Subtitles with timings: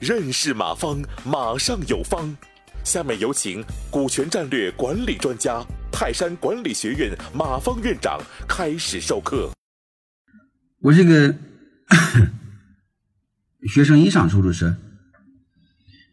[0.00, 2.36] 认识马方，马上有方。
[2.84, 9.52] 下面有请股权战略管理专家、泰山管理学院马方院长开始授课。
[10.80, 11.32] 我这个
[13.72, 14.76] 学生一上出租车，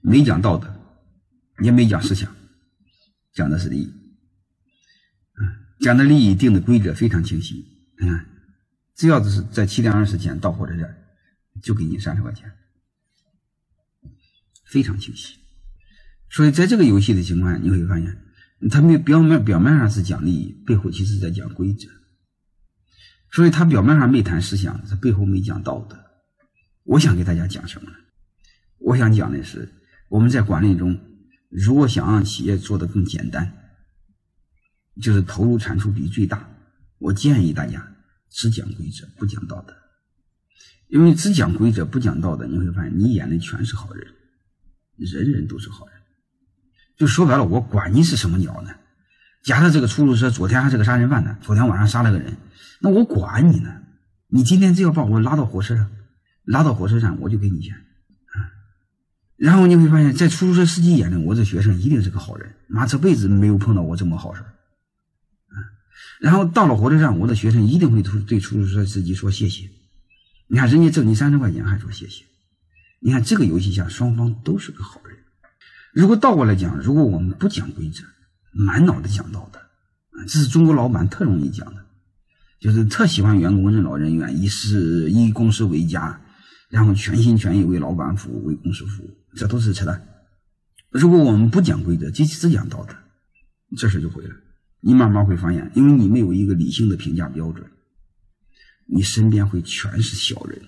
[0.00, 0.74] 没讲道德，
[1.62, 2.34] 也没讲思想，
[3.34, 3.92] 讲的是利益。
[5.80, 7.73] 讲的利益定的规则非常清晰。
[8.94, 10.96] 只要是在七点二十前到火车站，
[11.62, 12.52] 就给你三十块钱。
[14.66, 15.36] 非常清晰，
[16.30, 18.16] 所以在这个游戏的情况下，你会发现，
[18.70, 21.88] 他们表面表面上是讲利益，背后其实在讲规则。
[23.30, 25.96] 所以他表面上没谈思想，他背后没讲道德。
[26.84, 27.96] 我想给大家讲什么呢？
[28.78, 29.72] 我想讲的是，
[30.08, 30.98] 我们在管理中，
[31.50, 33.56] 如果想让企业做得更简单，
[35.00, 36.48] 就是投入产出比最大，
[36.98, 37.93] 我建议大家
[38.34, 39.72] 只讲规则，不讲道德。
[40.88, 44.06] 因为只讲规则不讲道德，你会发现你眼里全是好人。
[44.96, 45.94] 人人都是好人，
[46.96, 48.70] 就说白了，我管你是什么鸟呢？
[49.42, 52.36] 假设这个出租车昨天还是个杀人犯呢，昨天晚上杀了个人，
[52.80, 53.82] 那我管你呢？
[54.28, 55.90] 你今天只要把我拉到火车上，
[56.44, 58.38] 拉到火车站，我就给你钱啊。
[59.36, 64.53] 然后你会发现在出租车司机眼里，我这学生一定是个好人，妈这辈子没有碰到过这么好事啊。
[66.20, 69.68] 然后到了火车站，我的学生一定会对出租车司机说谢谢。
[70.48, 72.24] 你看人家挣你三十块钱，还说谢谢。
[73.00, 75.16] 你看这个游戏下，双方都是个好人。
[75.92, 78.02] 如果倒过来讲，如果我们不讲规则，
[78.52, 81.84] 满脑子讲道德，啊，这是中国老板特容易讲的，
[82.60, 86.20] 就是特喜欢员工任劳任怨，以事以公司为家，
[86.68, 90.06] 然后全心全意为老板服务，为公司服务，这都是扯淡。
[90.90, 92.94] 如果我们不讲规则，只只讲道德，
[93.76, 94.34] 这事就毁了。
[94.86, 97.66] 你慢慢会发现，因为你没有一个理性的评价标准，
[98.86, 100.60] 你身边会全是小人。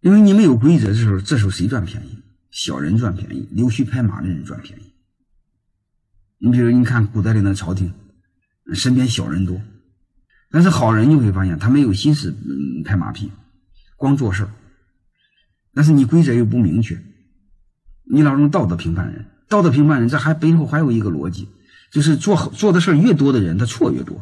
[0.00, 2.18] 因为你没有规则的时候，这时候谁赚便宜？
[2.50, 4.84] 小人赚便宜，溜须拍马的人赚便宜。
[6.38, 7.92] 你比如你看古代的那朝廷，
[8.72, 9.60] 身边小人多，
[10.50, 12.34] 但是好人你会发现他没有心思
[12.84, 13.30] 拍马屁，
[13.96, 14.48] 光做事
[15.74, 16.98] 但是你规则又不明确，
[18.04, 21.48] 你老用道德评判人，道德评判人，这还背后还有一个逻辑，
[21.94, 24.20] 就是做做的事越多的人，他错越多。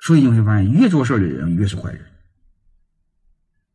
[0.00, 2.02] 所以你会发现，越做事的人越是坏人。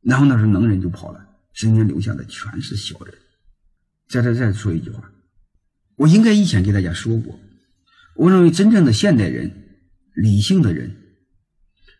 [0.01, 1.23] 然后那时候能人就跑了，
[1.53, 3.13] 身边留下的全是小人。
[4.07, 5.11] 在这再说一句话，
[5.95, 7.39] 我应该以前给大家说过，
[8.15, 9.79] 我认为真正的现代人、
[10.15, 10.91] 理性的人，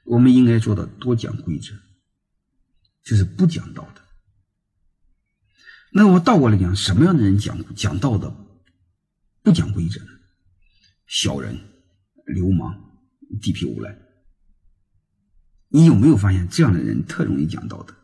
[0.06, 1.76] 我们应该做到多讲规则，
[3.04, 4.02] 就是不讲道德。
[5.92, 8.34] 那我倒过来讲，什么样的人讲讲道德、
[9.44, 10.10] 不讲规则呢？
[11.10, 11.58] 小人、
[12.28, 12.80] 流氓、
[13.42, 13.98] 地痞无赖。
[15.70, 17.96] 你有没有发现，这样的人特容易讲道德，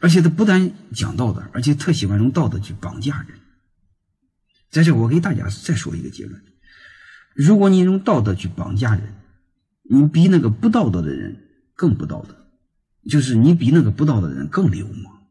[0.00, 3.38] 而且他不但讲道德，而且特喜欢用道德去绑架人。
[4.70, 6.42] 在这，我给大家再说一个结论：
[7.34, 9.14] 如果你用道德去绑架人，
[9.84, 12.50] 你比那个不道德的人更不道德，
[13.08, 15.28] 就是你比那个不道德的人更流氓。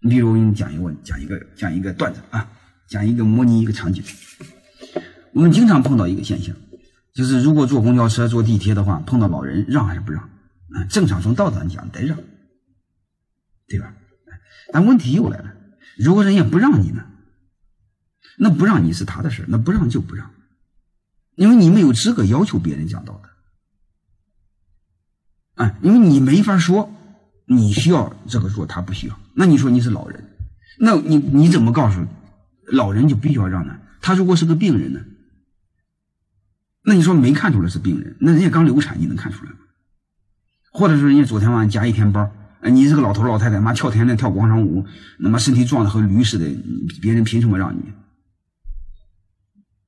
[0.00, 2.50] 你比如，我给你讲一个讲一个讲一个段子啊，
[2.88, 4.02] 讲一个模拟一个场景。
[5.36, 6.56] 我们经常碰到一个现象。
[7.12, 10.22] 就是如果坐公交车、坐地铁的话，碰到老人让还是不让？
[10.22, 12.18] 啊，正常从道德上讲得让，
[13.68, 13.94] 对吧？
[14.72, 15.54] 但问题又来了，
[15.98, 17.04] 如果人家不让你呢？
[18.38, 20.30] 那不让你是他的事那不让就不让，
[21.34, 23.28] 因为你没有资格要求别人讲道德。
[25.64, 26.90] 啊，因为你没法说
[27.46, 29.20] 你需要这个做，他不需要。
[29.34, 30.24] 那你说你是老人，
[30.78, 32.06] 那你你怎么告诉
[32.66, 33.78] 老人就必须要让呢？
[34.00, 35.04] 他如果是个病人呢？
[36.86, 38.14] 那你说没看出来是病人？
[38.20, 39.58] 那人家刚流产，你能看出来吗？
[40.70, 42.30] 或者说人家昨天晚上加一天班，
[42.60, 44.86] 哎，你是个老头老太太，妈跳天天跳广场舞，
[45.18, 46.46] 那么身体壮的和驴似的，
[47.02, 47.80] 别人凭什么让你？